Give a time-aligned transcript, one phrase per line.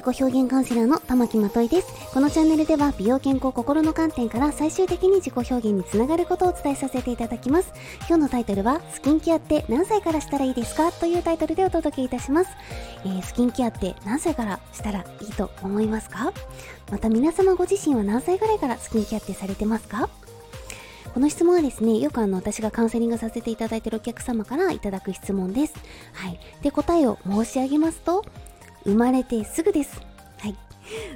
[0.00, 1.88] 自己表現カウンセラーの玉木まといです。
[2.14, 7.70] このチャンネルでは美容健康心の観点から最終的に自己表現につながることをお伝えさせていただきます。
[8.08, 10.90] 今日のタイトルはスキンケアって何歳からしたらいいですか？
[10.90, 12.50] というタイトルでお届けいたします。
[13.04, 16.32] えー、スキンケアって何歳からしたらいいと思いますか？
[16.90, 20.08] また皆様ご自身は何歳ぐらいからスキンケアってされてますか？
[21.12, 25.74] この質問はですね、よくあの、私がカウンセリングさせていただいているお客様からいただく質問です。
[26.14, 26.40] はい。
[26.62, 28.24] で、答えを申し上げますと、
[28.84, 30.00] 生まれてすぐです。
[30.38, 30.56] はい。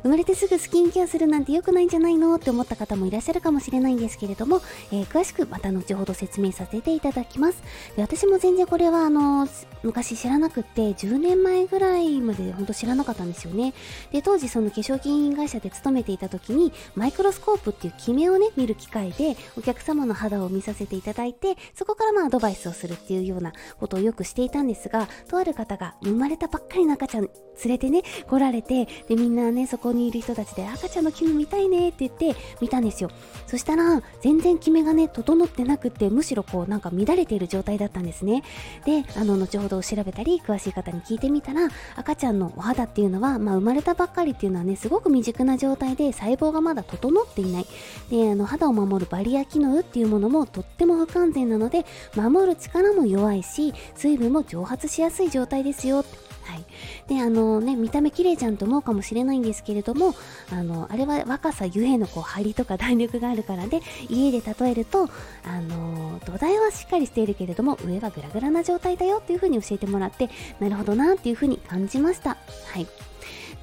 [0.02, 4.60] 生まれてすぐスキンケアするなんて良くないんじゃないのって思った方もいらっしゃるかもしれないんですけれども、
[4.92, 7.62] えー、詳しくまた後ほど説明させていただきます。
[7.96, 9.48] で私も全然これはあの、
[9.82, 13.74] 昔知らなくって10年前ぐらいまで本当知らなかったんですよね。
[14.12, 27.29] で、当時その化粧品会社で勤めていた時にマイクロスコープっていうキメをね、見る機会でお客様の肌を見させていただいて、そこからまあアドバイスをするっていうようなことをよくしていたんですが、とある方が生まれたばっかりの赤ちゃん
[27.65, 33.10] 連れてね、来られて、で、みんなね、そこにいる人たちで赤ちゃんのキメ見たいねって言って見たんですよ。
[33.47, 38.43] そしたら、全然キメがね、整ってなくって、むしろこうなんか乱れている状態だったんですね。
[38.85, 47.66] で、あの、後ほど調べたり、詳しい方に聞いてみたら、赤ちゃんのお肌っていうのは、まあ、生まれたばっかりっていうのはね、すごく未熟な状態で細胞がまだ整っていない。
[48.10, 51.85] で、あの、肌を守るバリア機能っていうものもとっても不完全なので、
[52.16, 56.05] 守る力も弱いし、水分も蒸発しやすい状態ですよ。
[56.45, 56.64] はい。
[57.09, 60.14] で、あのね、見た目綺麗じゃんと思うかもしれないんですけれども、
[60.51, 65.09] あの、あれは若さゆえのこう、張りとか弾力があるからで、家で例えると、
[65.44, 70.28] あの、土台はしっかりしているけれども、上はグラグラな状態だよっていう風に教えてもらって、
[70.60, 72.31] なるほどなっていう風に感じました。
[72.31, 72.86] はい。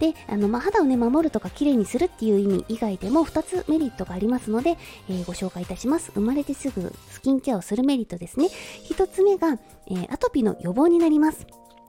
[0.02, 6.12] で、あの、まあ、肌をね、守るとか綺麗にするっていう意味以外でも2つメリットがありますので、えー、ご紹介いたします。
[6.16, 8.48] 生まれてすぐスキンケアをするメリットですね。
[8.90, 11.46] 1つ目が、えー、アトピーの予防になります。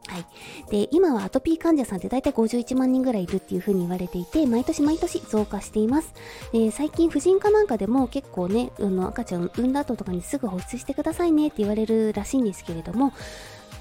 [0.08, 0.26] はい。
[0.70, 6.12] で、今はアトピー患者さんって大体51万人ぐらいいるっていう風に言われていて、毎年毎年増加しています。
[6.52, 13.12] で、最近婦人科なんかでも結構ね、あの赤ちゃん産んだ後とかにすぐ保湿してくださいねって言われるらしいんですけれども、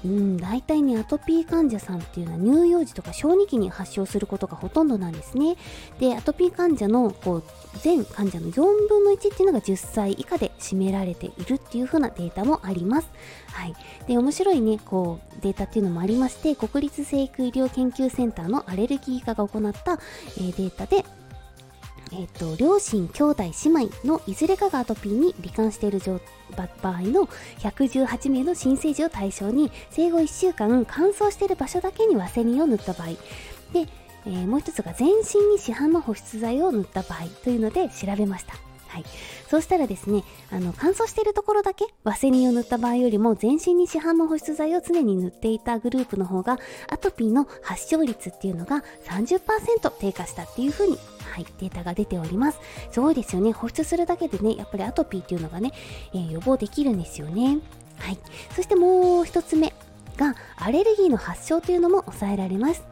[0.04, 5.56] うん、大体ね、アトピー患者さんっていうのは乳幼児とか小児期に発症することがほとんどなんですね。
[6.00, 7.44] で、アトピー患者のこう
[7.80, 13.08] 全患者の4分の1っていうのが10歳以下で占められているっていう風なデータもあります。
[13.52, 13.74] はい。
[14.08, 19.98] で、面白いね、こう、データっていうのもありまして、国立成育医療研究センターのアレルギー科が行った、
[20.38, 21.04] えー、データで、
[22.12, 27.26] えっ、と、両親、兄弟、姉妹のいずれかがアトピーに罹患している場合の
[27.60, 33.08] 118名の新生児を対象に、生後1週間乾燥している場所だけにワセリンを塗った場合、
[33.72, 33.88] で、
[34.26, 38.71] えー、もう一つが全身に市販の保湿剤を塗った場合というので調べました。
[38.92, 39.04] はい。
[39.48, 46.58] そうしたらですね、あの、乾燥しているところだけワセリンを塗った場合よりも全身に市販の保湿剤を常に塗っていたグループの方が
[46.90, 52.58] アトピーの発症率っていうのが30%低下したっていう風にはい、データが出ております。
[52.90, 53.52] すごいですよね。
[53.52, 55.72] 保湿するだけでね、やっぱりアトピーっていうのがね、
[56.12, 57.58] えー、予防できるんですよね。
[57.96, 58.18] はい。
[58.54, 59.72] そしてもう一つ目
[60.18, 62.84] が、アレルギーの発症というのも抑えられます。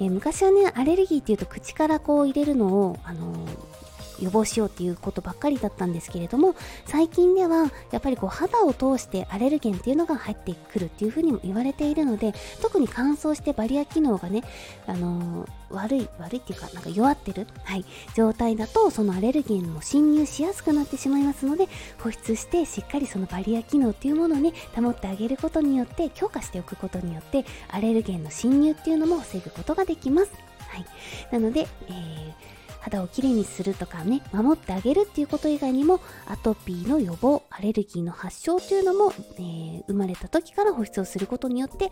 [0.00, 3.73] えー、昔はね、アレルギーっていうと口からこう入れるのを、あのー
[4.20, 6.54] 予防しようっていうことばっかりだったんですけれども
[6.86, 12.32] 最近ではやっぱりこう肌を通してアレルゲンっていうのが入ってくるっていうふうにも言われているので
[12.62, 14.42] 特に乾燥してバリア機能がね、
[14.86, 30.53] あのー、悪い悪いっていうかなんか弱ってる、はい、状態だとそのアレルゲンも侵入しやすくなってしまいますので保湿してしっかりそのバリア機能っていうものをね保ってあげることによって強化しておくことによってアレルゲンの侵入っていうのも防ぐことができます。
[30.74, 30.86] はい、
[31.30, 32.54] なので、えー
[32.84, 41.90] 肌をきれいにするとかね、守ってあげるっていうこと以外にも、アトピーの予防、アレルギーの発症というのも、えー、生まれた時から保湿をすることによって、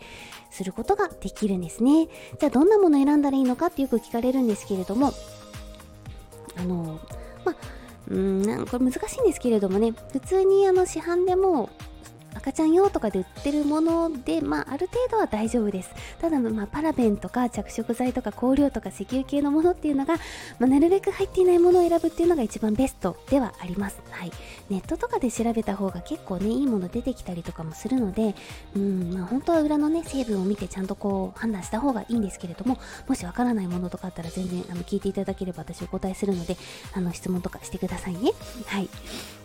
[0.51, 2.09] することができるんですね。
[2.39, 5.13] じゃあどんなもの選んだらいいのかってよく聞かれるんですけれども、
[6.57, 6.99] あの、
[7.43, 7.55] まあ、
[8.09, 11.71] うん、これ難しいんですけれどもね、普通にあの市販でも
[12.43, 15.91] 赤ちゃん用とかで売ってるもので、まあ、ある程度は大丈夫です。
[16.19, 20.15] ただ、まあ、パラベンとか着色剤とか香料とか石油系のものっていうのが、
[20.59, 24.01] まあ、なるべく入っていないものを選ぶっていうのが一番ベストではあります。
[24.11, 24.31] はい。
[24.69, 28.35] ネットとかで調べた方が結構ね、いいもの出てきたりとかもするので、
[28.75, 32.77] うん、まあ、本当は裏のね、成分を見てちゃんとこう、判断した方がいいんですけれども、
[33.07, 36.57] もしわからないものとかあったら全然、あの、聞いていただければ私お答えするので、
[36.93, 38.31] あの、質問とかしてくださいね。
[38.65, 38.89] はい。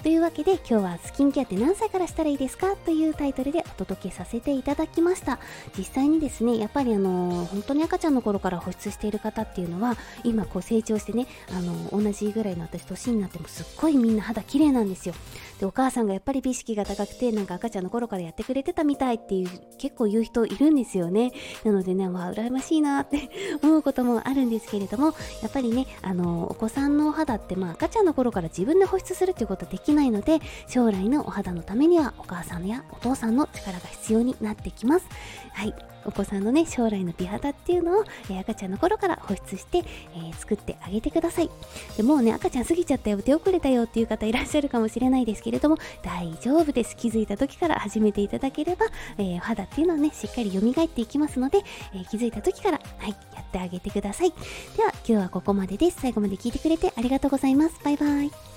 [0.03, 5.41] というわけで、今日はスキンケアって何歳からしたらいいですかというタイトルでお届けさせていただきました。
[5.77, 15.15] 実際にですねやっぱりあの本当に赤ちゃんの頃から保湿している方っていうのは今こう成長してねあの同じぐらいの私年になってもすっごいみんな肌綺麗なんですよ。
[15.59, 21.33] でお母さんがやっぱり美意識が高くてなんか赤ちゃんの頃からやってくれてたみたいっていう結構言う人いるんですよね。
[21.65, 23.31] なのでねまあ羨ましいなって
[23.63, 25.07] 思うこともあるんですけれども
[25.43, 35.07] やっぱりねあのお子さんのお肌ってまあ赤ちゃんの頃から自分で保湿するっていうことはできないので将来のお肌のためにはお母さんやお父さんの力が必要になってきます。
[35.53, 35.75] はい。
[36.05, 41.51] お子さんのね将来の美肌っていうのを、えー、赤ちゃんの頃から保湿して、えー、作ってあげてください。
[41.97, 46.97] でもうね赤ちゃん過ぎちゃったよ手遅れたよっていう方いらっしゃるかもしれないですけれども大丈夫です。
[46.97, 48.87] 気づいた時から始めていただければ、
[49.19, 51.59] えー、肌っていうのはねしっかり蘇っていきますので、
[51.95, 54.31] え気づいた時からはいやってあげてください。
[54.77, 56.01] では今日はここまでです。
[56.01, 57.75] 最後まで聞いてくれてありがとうございます。
[57.85, 58.48] バイバイ。